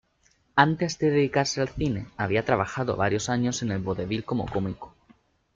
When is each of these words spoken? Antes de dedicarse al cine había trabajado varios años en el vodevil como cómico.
Antes 0.55 0.97
de 0.97 1.11
dedicarse 1.11 1.61
al 1.61 1.69
cine 1.69 2.07
había 2.17 2.43
trabajado 2.43 2.95
varios 2.97 3.29
años 3.29 3.61
en 3.61 3.69
el 3.69 3.77
vodevil 3.83 4.25
como 4.25 4.47
cómico. 4.47 4.95